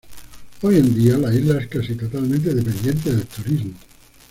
[0.63, 3.73] Hoy en día la isla es casi totalmente dependiente del turismo.